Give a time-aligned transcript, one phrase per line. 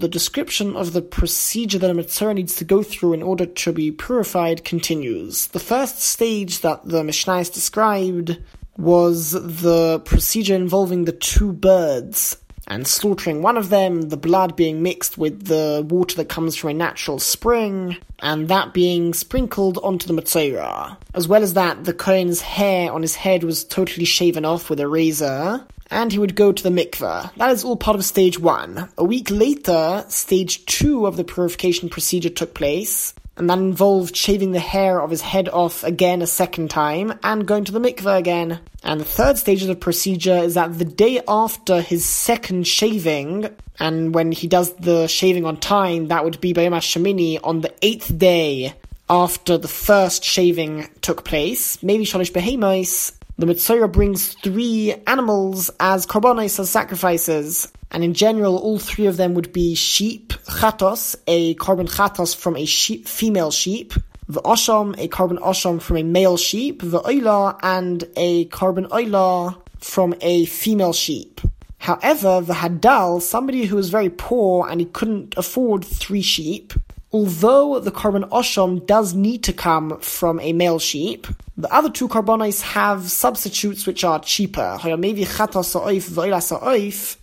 [0.00, 3.72] The description of the procedure that a Metzora needs to go through in order to
[3.72, 5.48] be purified continues.
[5.48, 8.38] The first stage that the Mishnah is described
[8.76, 14.82] was the procedure involving the two birds and slaughtering one of them, the blood being
[14.82, 20.06] mixed with the water that comes from a natural spring, and that being sprinkled onto
[20.06, 20.96] the Matzorah.
[21.14, 24.80] As well as that, the Kohen's hair on his head was totally shaven off with
[24.80, 25.64] a razor,
[25.94, 27.34] and he would go to the mikveh.
[27.36, 28.88] That is all part of stage one.
[28.98, 34.52] A week later, stage two of the purification procedure took place, and that involved shaving
[34.52, 38.18] the hair of his head off again a second time and going to the mikveh
[38.18, 38.60] again.
[38.82, 43.48] And the third stage of the procedure is that the day after his second shaving,
[43.78, 47.72] and when he does the shaving on time, that would be Bayom Shemini on the
[47.82, 48.74] eighth day
[49.08, 56.06] after the first shaving took place, maybe Shalish Behemos, the Metzora brings three animals as
[56.06, 57.72] korbanos, as sacrifices.
[57.90, 62.56] And in general, all three of them would be sheep, chatos, a korban chatos from
[62.56, 63.92] a sheep, female sheep,
[64.28, 69.56] the osham, a korban osham from a male sheep, the oila, and a korban oila
[69.78, 71.40] from a female sheep.
[71.78, 76.72] However, the hadal, somebody who was very poor and he couldn't afford three sheep,
[77.14, 82.08] although the korban osham does need to come from a male sheep, the other two
[82.08, 84.76] korbanos have substitutes which are cheaper.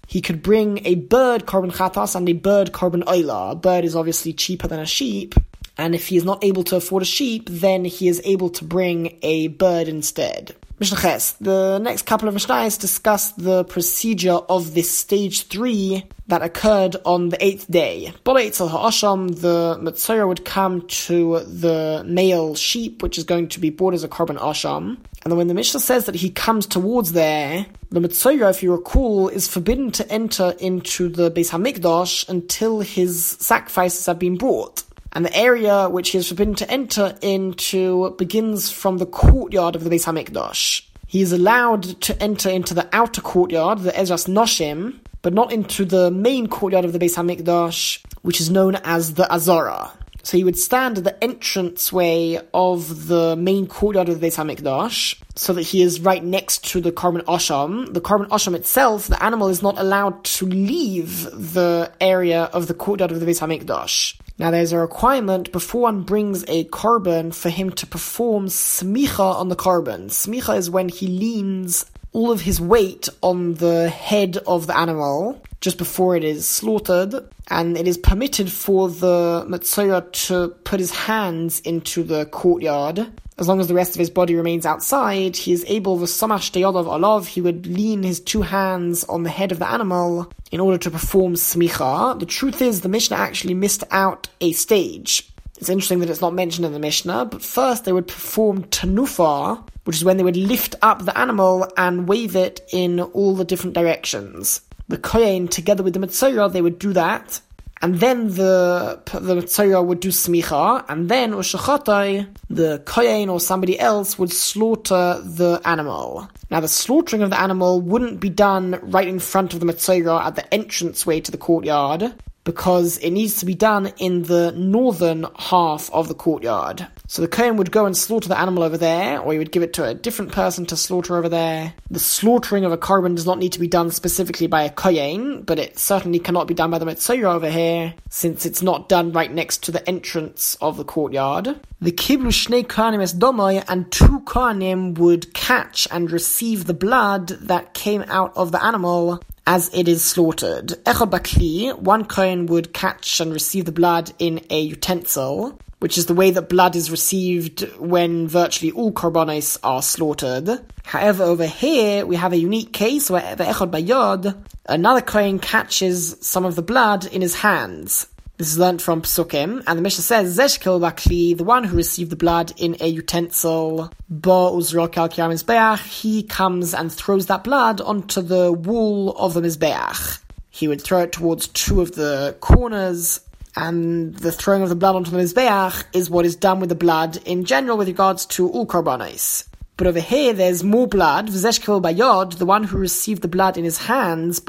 [0.08, 3.52] He could bring a bird korban chatas and a bird korban oila.
[3.52, 5.36] A bird is obviously cheaper than a sheep,
[5.78, 8.64] and if he is not able to afford a sheep, then he is able to
[8.64, 10.56] bring a bird instead.
[10.82, 16.96] Mishnah The next couple of Mishnahs discuss the procedure of this stage three that occurred
[17.06, 18.12] on the eighth day.
[18.26, 23.70] Boleitzel ha'asham, the Metzora would come to the male sheep, which is going to be
[23.70, 24.98] bought as a korban asham.
[25.22, 28.72] And then when the Mishnah says that he comes towards there, the Metzora, if you
[28.72, 34.82] recall, is forbidden to enter into the Beis HaMikdash until his sacrifices have been brought
[35.14, 39.84] and the area which he is forbidden to enter into begins from the courtyard of
[39.84, 40.84] the Beis Hamikdash.
[41.08, 45.84] He is allowed to enter into the outer courtyard, the Ezras Noshim, but not into
[45.84, 49.92] the main courtyard of the Beis Hamikdash, which is known as the Azara.
[50.24, 55.20] So he would stand at the entranceway of the main courtyard of the Beis Hamikdash,
[55.36, 57.92] so that he is right next to the Korban Osham.
[57.94, 62.74] The Korban Osham itself, the animal is not allowed to leave the area of the
[62.74, 64.16] courtyard of the Beis Hamikdash.
[64.38, 69.50] Now there's a requirement before one brings a korban for him to perform smicha on
[69.50, 70.06] the korban.
[70.06, 75.42] Smicha is when he leans all of his weight on the head of the animal
[75.62, 77.14] just before it is slaughtered,
[77.50, 83.12] and it is permitted for the Matsura to put his hands into the courtyard.
[83.38, 86.52] As long as the rest of his body remains outside, he is able, the Samash
[86.52, 90.60] Deyodov Olav, he would lean his two hands on the head of the animal in
[90.60, 92.20] order to perform smicha.
[92.20, 95.32] The truth is, the Mishnah actually missed out a stage.
[95.58, 99.64] It's interesting that it's not mentioned in the Mishnah, but first they would perform tanufa,
[99.86, 103.46] which is when they would lift up the animal and wave it in all the
[103.46, 104.62] different directions
[104.92, 107.42] the Kohen together with the Metzora, they would do that.
[107.84, 113.80] And then the the Metzora would do smicha, and then Ushachatai, the Kohen or somebody
[113.80, 116.30] else would slaughter the animal.
[116.52, 120.22] Now the slaughtering of the animal wouldn't be done right in front of the Metzora
[120.22, 122.14] at the entranceway to the courtyard
[122.44, 126.88] because it needs to be done in the northern half of the courtyard.
[127.08, 129.64] So the Kohen would go and slaughter the animal over there, or he would give
[129.64, 131.74] it to a different person to slaughter over there.
[131.90, 135.44] The slaughtering of a korban does not need to be done specifically by a Kohen,
[135.44, 139.12] but it certainly cannot be done by the Metzora over here, since it's not done
[139.12, 141.60] right next to the entrance of the courtyard.
[141.82, 147.28] The Kiblu Shnei Kohanim es Domoy, and two Kohanim would catch and receive the blood
[147.28, 150.70] that came out of the animal as it is slaughtered.
[150.86, 156.06] Echad Bakli, one Kohen would catch and receive the blood in a utensil which is
[156.06, 160.48] the way that blood is received when virtually all korbanos are slaughtered.
[160.84, 164.38] However, over here we have a unique case where Echad Bayod,
[164.68, 168.06] another Kohen catches some of the blood in his hands.
[168.42, 172.10] This is learnt from Psukim, and the Mishnah says, Zeshkel Bakli, the one who received
[172.10, 177.82] the blood in a utensil, Bo Uzrok al Mizbeach, he comes and throws that blood
[177.82, 180.22] onto the wall of the Mizbeach.
[180.50, 183.20] He would throw it towards two of the corners
[183.56, 186.76] and the throwing of the blood onto the Mizbeach is what is done with the
[186.76, 189.46] blood in general with regards to all korbanos.
[189.78, 191.28] But over here, there's more blood.
[191.28, 194.40] V'zeshkel bayod, the one who received the blood in his hands,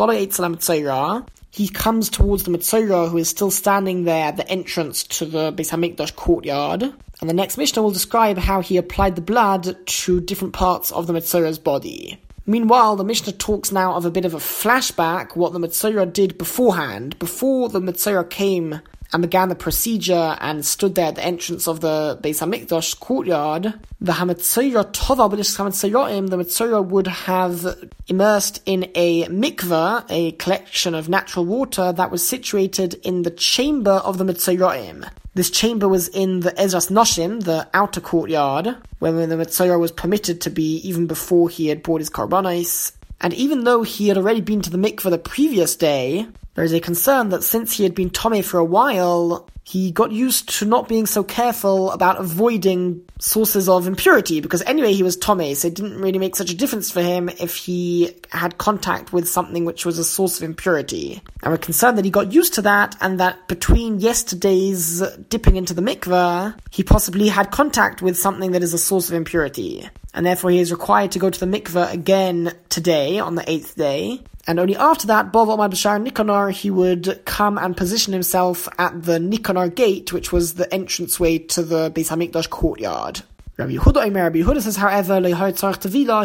[1.53, 5.53] he comes towards the Mitzorah, who is still standing there at the entrance to the
[5.53, 6.83] Beis Hamikdash courtyard.
[7.21, 11.07] And the next Mishnah will describe how he applied the blood to different parts of
[11.07, 12.19] the Mitzorah's body.
[12.47, 16.39] Meanwhile, the Mishnah talks now of a bit of a flashback, what the Metzora did
[16.39, 17.19] beforehand.
[17.19, 18.81] Before the Metzora came
[19.13, 23.75] and began the procedure and stood there at the entrance of the Beis Hamikdash courtyard,
[24.01, 30.95] the Hamitzayra Tova B'Dish Hamitzayraim, the Mitzayra would have immersed in a mikveh, a collection
[30.95, 35.09] of natural water that was situated in the chamber of the Mitzayraim.
[35.35, 40.41] This chamber was in the Ezras Noshim, the outer courtyard, where the Mitzayra was permitted
[40.43, 42.93] to be even before he had brought his karbanis.
[43.21, 46.73] And even though he had already been to the mikveh the previous day, there is
[46.73, 50.65] a concern that since he had been Tommy for a while, he got used to
[50.67, 55.69] not being so careful about avoiding sources of impurity, because anyway he was Tommy, so
[55.69, 59.65] it didn't really make such a difference for him if he had contact with something
[59.65, 61.23] which was a source of impurity.
[61.43, 65.01] And we're concerned that he got used to that, and that between yesterday's
[65.31, 69.15] dipping into the mikveh, he possibly had contact with something that is a source of
[69.15, 69.89] impurity.
[70.13, 73.77] And therefore he is required to go to the mikveh again today, on the eighth
[73.77, 78.69] day, and only after that, Bov Omar Bashar Nikanor, he would come and position himself
[78.79, 83.23] at the Nikanor gate, which was the entranceway to the Beis Hamikdash courtyard.
[83.59, 85.21] Rabbi Yehuda Omer, Rabbi Yehuda says, however,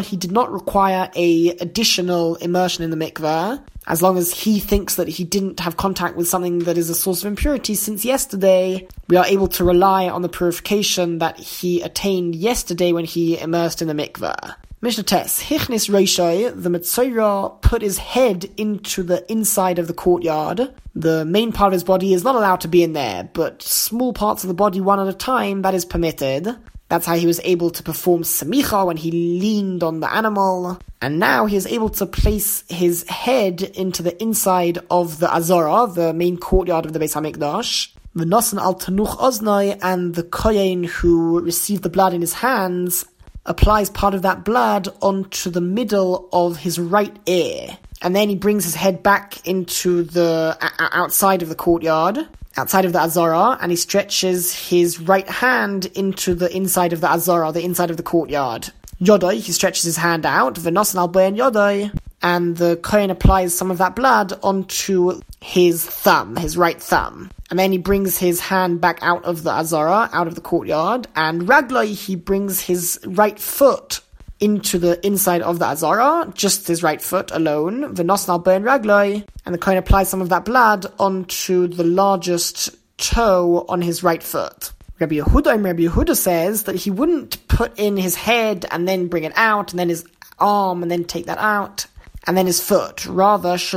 [0.00, 4.96] he did not require a additional immersion in the mikveh, as long as he thinks
[4.96, 8.88] that he didn't have contact with something that is a source of impurity since yesterday,
[9.08, 13.82] we are able to rely on the purification that he attained yesterday when he immersed
[13.82, 14.54] in the mikveh.
[14.80, 20.72] Mishnah Tes, Hichnis Reishai, the Mitzorah put his head into the inside of the courtyard.
[20.94, 24.12] The main part of his body is not allowed to be in there, but small
[24.12, 26.56] parts of the body one at a time, that is permitted.
[26.88, 30.78] That's how he was able to perform samicha when he leaned on the animal.
[31.02, 35.88] And now he is able to place his head into the inside of the Azora,
[35.92, 37.94] the main courtyard of the Beis HaMikdash.
[38.14, 43.04] The Nosan al Tanuch Oznoi and the Kohen who received the blood in his hands
[43.48, 47.76] applies part of that blood onto the middle of his right ear.
[48.00, 52.18] And then he brings his head back into the outside of the courtyard,
[52.56, 57.10] outside of the Azara, and he stretches his right hand into the inside of the
[57.10, 58.70] Azara, the inside of the courtyard.
[59.00, 63.78] Yodai, he stretches his hand out, Venosan al Yodai, and the Kohen applies some of
[63.78, 67.30] that blood onto his thumb, his right thumb.
[67.50, 71.06] And then he brings his hand back out of the Azara, out of the courtyard,
[71.16, 74.00] and Ragloi, he brings his right foot
[74.40, 79.54] into the inside of the Azara, just his right foot alone, Venosnal burn Ragloi, and
[79.54, 84.72] the Kohen applies some of that blood onto the largest toe on his right foot.
[85.00, 89.24] Rabbi Yehuda, Rabbi Yehuda says that he wouldn't put in his head and then bring
[89.24, 90.04] it out, and then his
[90.38, 91.86] arm and then take that out
[92.28, 93.06] and then his foot.
[93.06, 93.74] Rather, he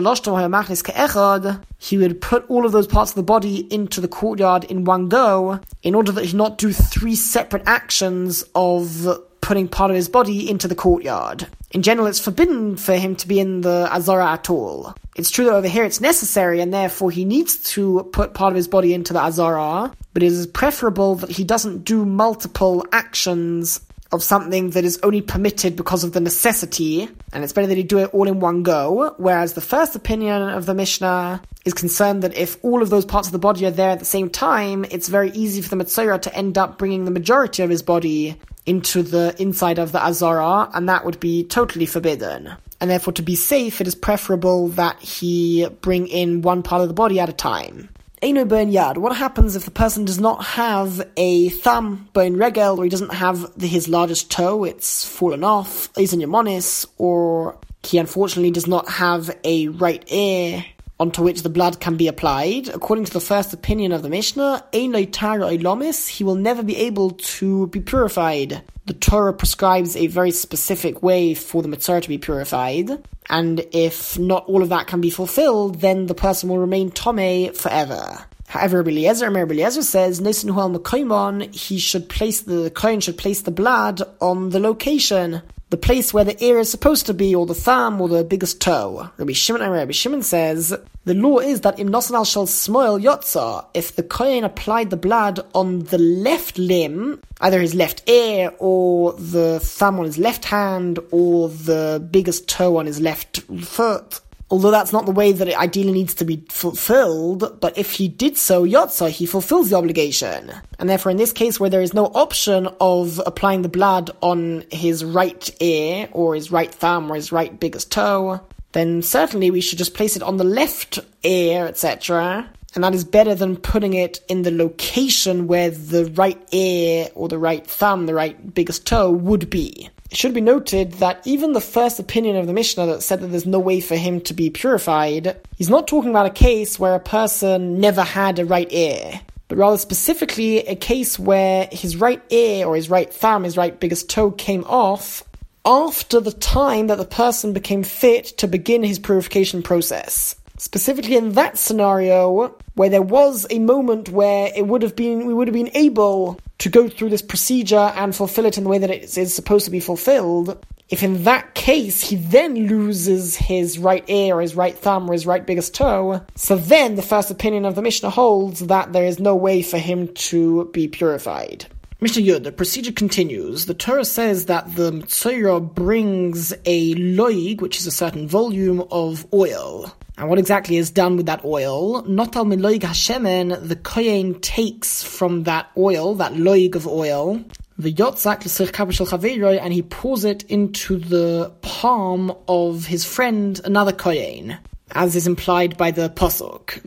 [1.98, 5.62] would put all of those parts of the body into the courtyard in one go,
[5.84, 9.08] in order that he not do three separate actions of
[9.40, 11.48] putting part of his body into the courtyard.
[11.72, 14.94] In general, it's forbidden for him to be in the Azara at all.
[15.16, 18.58] It's true that over here it's necessary, and therefore he needs to put part of
[18.58, 23.80] his body into the Azara, but it is preferable that he doesn't do multiple actions
[24.12, 27.84] of something that is only permitted because of the necessity, and it's better that he
[27.84, 32.24] do it all in one go, whereas the first opinion of the Mishnah is concerned
[32.24, 34.86] that if all of those parts of the body are there at the same time,
[34.86, 38.40] it's very easy for the Metzora to end up bringing the majority of his body
[38.66, 42.52] into the inside of the Azara, and that would be totally forbidden.
[42.80, 46.88] And therefore, to be safe, it is preferable that he bring in one part of
[46.88, 47.90] the body at a time.
[48.22, 48.98] Eino bone yad.
[49.00, 53.16] What happens if the person does not have a thumb bone regel, or he doesn't
[53.16, 58.68] have the, his largest toe, it's fallen off, is in yamonis, or he unfortunately does
[58.68, 60.64] not have a right ear
[61.00, 62.68] onto which the blood can be applied.
[62.68, 67.80] According to the first opinion of the Mishnah, he will never be able to be
[67.80, 68.62] purified.
[68.92, 72.90] The Torah prescribes a very specific way for the Metzora to be purified,
[73.30, 77.54] and if not all of that can be fulfilled, then the person will remain tome
[77.54, 78.26] forever.
[78.48, 84.02] However, Rabbi Eliezer, Rabbi says, he should place the, the Kohen should place the blood
[84.20, 88.02] on the location the place where the ear is supposed to be, or the thumb,
[88.02, 89.10] or the biggest toe.
[89.18, 93.96] Rabbi Shimon Rabbi Shimon says, the law is that im nosanal shall smoil yotza, if
[93.96, 99.60] the kohen applied the blood on the left limb, either his left ear, or the
[99.60, 104.94] thumb on his left hand, or the biggest toe on his left foot, although that's
[104.94, 108.64] not the way that it ideally needs to be fulfilled, but if he did so,
[108.64, 110.52] Yotza, he fulfills the obligation.
[110.78, 114.66] And therefore, in this case, where there is no option of applying the blood on
[114.70, 118.42] his right ear, or his right thumb, or his right biggest toe,
[118.74, 122.50] then certainly we should just place it on the left ear, etc.
[122.74, 127.28] And that is better than putting it in the location where the right ear, or
[127.28, 129.90] the right thumb, the right biggest toe would be.
[130.10, 133.28] it should be noted that even the first opinion of the Mishnah that said that
[133.28, 136.96] there's no way for him to be purified, he's not talking about a case where
[136.96, 142.22] a person never had a right ear, but rather specifically a case where his right
[142.30, 145.26] ear or his right thumb, his right biggest toe came off
[145.66, 150.36] after the time that the person became fit to begin his purification process.
[150.58, 155.34] Specifically in that scenario, where there was a moment where it would have been, we
[155.34, 158.78] would have been able to go through this procedure and fulfill it in the way
[158.78, 163.80] that it is supposed to be fulfilled, if in that case he then loses his
[163.80, 167.32] right ear or his right thumb or his right biggest toe, so then the first
[167.32, 171.66] opinion of the Mishnah holds that there is no way for him to be purified.
[172.04, 173.68] Mishnah Yud, the procedure continues.
[173.68, 179.28] The Torah says that the Metzora brings a loig, which is a certain volume of
[179.32, 179.96] oil.
[180.18, 182.02] And what exactly is done with that oil?
[182.06, 187.40] Not al loig hashemen, the kohen takes from that oil, that loig of oil,
[187.78, 194.58] the yotzak l'sirch and he pours it into the palm of his friend, another kohen
[194.94, 196.82] as is implied by the posuk.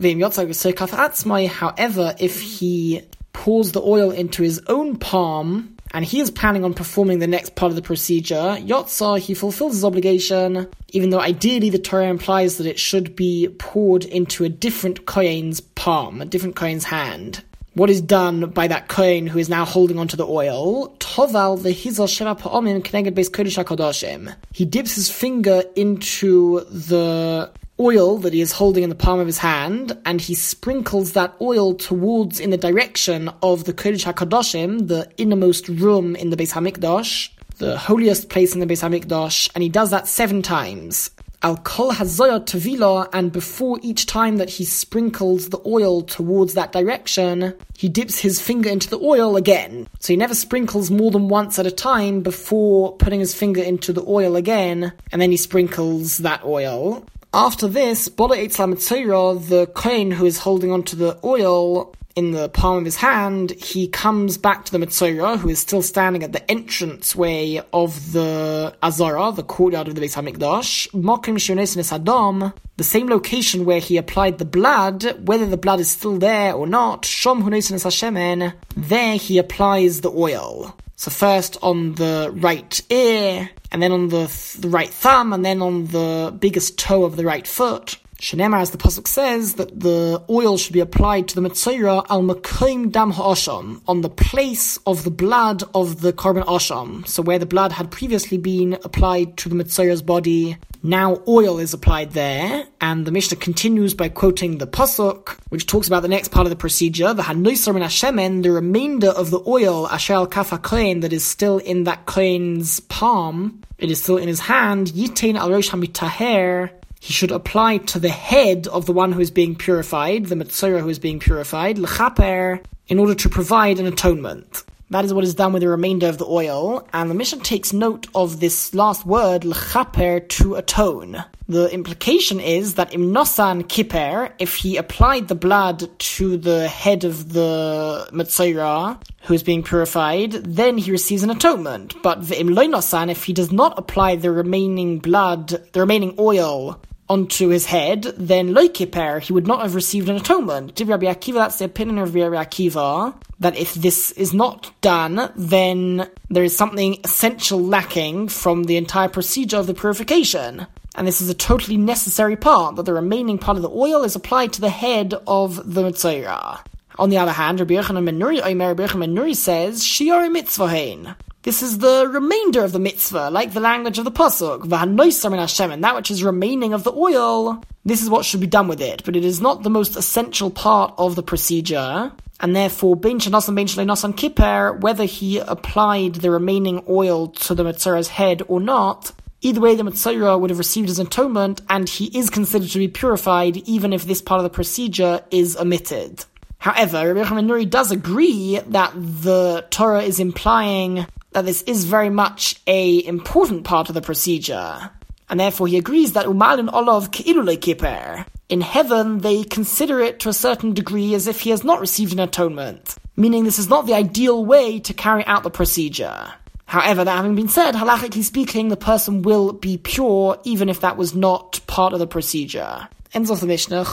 [1.47, 3.01] However, if he
[3.35, 7.55] pours the oil into his own palm, and he is planning on performing the next
[7.55, 12.57] part of the procedure, Yotza, he fulfills his obligation, even though ideally the Torah implies
[12.57, 17.43] that it should be poured into a different Kohen's palm, a different Kohen's hand.
[17.73, 20.95] What is done by that Kohen who is now holding onto the oil?
[20.99, 24.33] Toval the Hizal Sheva Pa'omim Kneged Beis Kodesh HaKadoshim.
[24.53, 29.27] He dips his finger into the oil that he is holding in the palm of
[29.27, 34.87] his hand, and he sprinkles that oil towards in the direction of the Kodesh HaKadoshim,
[34.87, 39.61] the innermost room in the Beis HaMikdash, the holiest place in the Beis HaMikdash, and
[39.61, 41.11] he does that seven times.
[41.43, 46.71] Al kol hazoyah tevila, and before each time that he sprinkles the oil towards that
[46.71, 49.87] direction, he dips his finger into the oil again.
[49.99, 53.93] So he never sprinkles more than once at a time before putting his finger into
[53.93, 57.05] the oil again, and then he sprinkles that oil.
[57.35, 62.77] After this, Bola Eitz the Kohen who is holding onto the oil in the palm
[62.77, 66.49] of his hand, he comes back to the Mitzorah, who is still standing at the
[66.49, 72.85] entrance way of the Azara, the courtyard of the Beis HaMikdash, Mokim Shonesin Adam, the
[72.85, 77.01] same location where he applied the blood, whether the blood is still there or not,
[77.03, 80.73] Shom Hunesin Hashemen, there he applies the oil.
[80.95, 85.43] So first on the right ear, and then on the, th- the right thumb, and
[85.43, 87.97] then on the biggest toe of the right foot.
[88.19, 92.23] Shenemar, as the pasuk says, that the oil should be applied to the Mitzorah al
[92.23, 97.05] makoim dam ha'asham, on the place of the blood of the korban asham.
[97.07, 101.73] So where the blood had previously been applied to the Mitzorah's body, now oil is
[101.73, 106.29] applied there, and the Mishnah continues by quoting the pasuk, which talks about the next
[106.29, 110.61] part of the procedure, the hanoisar min hashemen, the remainder of the oil, ashel kafa
[110.61, 115.35] kohen, that is still in that kohen's palm, it is still in his hand, yitain
[115.35, 116.69] al rosh hamitaher,
[117.05, 120.81] he should apply to the head of the one who is being purified, the Mitzorah
[120.81, 124.63] who is being purified, l'chaper, in order to provide an atonement.
[124.89, 127.71] That is what is done with the remainder of the oil, and the mission takes
[127.71, 131.23] note of this last word, l'chaper, to atone.
[131.47, 137.03] The implication is that im nosan kiper, if he applied the blood to the head
[137.03, 141.93] of the Mitzorah, who is being purified, then he receives an atonement.
[142.01, 146.81] But the im nosan, if he does not apply the remaining blood, the remaining oil
[147.07, 150.79] onto his head, then loikiper, he would not have received an atonement.
[150.79, 156.09] Rabbi Akiva, that's the opinion of Rabbi Akiva, that if this is not done, then
[156.29, 160.65] there is something essential lacking from the entire procedure of the purification.
[160.95, 164.15] And this is a totally necessary part, that the remaining part of the oil is
[164.15, 166.59] applied to the head of the Metzora.
[166.97, 171.15] On the other hand, Rabbi Yochanan ben Nuri, Rabbi Yochanan ben Nuri says, Shior mitzvahein.
[171.45, 175.95] This is the remainder of the mitzvah, like the language of the pasuk, and that
[175.95, 177.63] which is remaining of the oil.
[177.85, 180.49] This is what should be done with it, but it is not the most essential
[180.49, 182.11] part of the procedure.
[182.39, 187.53] And therefore, ben shanas and ben shleinas kippur, whether he applied the remaining oil to
[187.53, 189.11] the Metzora's head or not,
[189.41, 192.87] Either way, the Metzora would have received his atonement, and he is considered to be
[192.87, 196.25] purified, even if this part of the procedure is omitted.
[196.57, 201.05] However, Rabbi Yochanan Nuri does agree that the Torah is implying
[201.35, 204.89] that this is very much a important part of the procedure,
[205.29, 208.25] and therefore he agrees that Umalin Olav Keilule Kippur.
[208.47, 212.13] In heaven, they consider it to a certain degree as if he has not received
[212.13, 216.33] an atonement, meaning this is not the ideal way to carry out the procedure.
[216.67, 220.95] However, that having been said, halachically speaking, the person will be pure even if that
[220.95, 222.87] was not part of the procedure.
[223.13, 223.83] Ends of the Mishnah,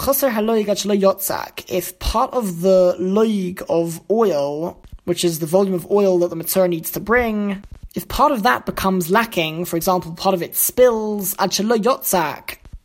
[1.69, 6.37] If part of the loig of oil which is the volume of oil that the
[6.37, 7.63] Metzora needs to bring,
[7.95, 11.35] if part of that becomes lacking, for example, part of it spills,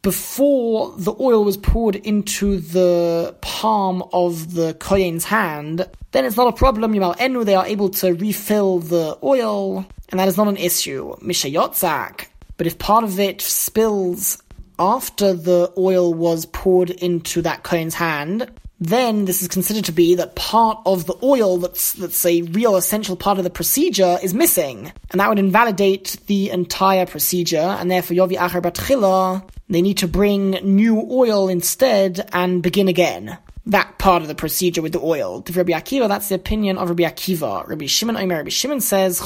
[0.01, 6.47] before the oil was poured into the palm of the Kohen's hand, then it's not
[6.47, 6.93] a problem.
[6.93, 11.15] Yimal Enu, they are able to refill the oil, and that is not an issue.
[11.17, 12.27] Mishayotzak.
[12.57, 14.41] But if part of it spills
[14.79, 20.15] after the oil was poured into that Kohen's hand, then this is considered to be
[20.15, 24.33] that part of the oil that's that's a real essential part of the procedure is
[24.33, 30.07] missing, and that would invalidate the entire procedure, and therefore Yovi Achar they need to
[30.07, 33.37] bring new oil instead and begin again.
[33.67, 35.41] That part of the procedure with the oil.
[35.41, 37.67] To Rabbi Akiva, that's the opinion of Rabbi Akiva.
[37.67, 39.25] Rabbi Shimon Omer, Rabbi Shimon says, If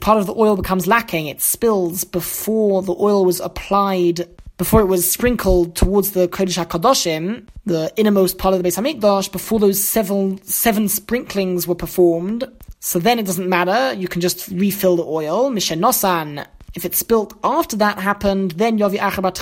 [0.00, 4.28] part of the oil becomes lacking, it spills before the oil was applied
[4.58, 9.32] before it was sprinkled towards the Kodesh HaKadoshim, the innermost part of the Beis HaMikdash,
[9.32, 12.44] before those seven, seven sprinklings were performed.
[12.78, 15.50] So then it doesn't matter, you can just refill the oil.
[15.50, 19.34] Mishenosan, if it's spilt after that happened, then Yovi Achabat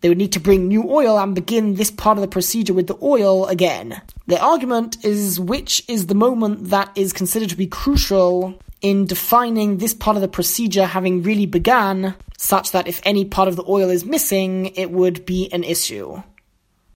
[0.00, 2.86] they would need to bring new oil and begin this part of the procedure with
[2.86, 4.00] the oil again.
[4.26, 9.76] The argument is which is the moment that is considered to be crucial in defining
[9.76, 13.64] this part of the procedure having really begun, such that if any part of the
[13.68, 16.22] oil is missing, it would be an issue.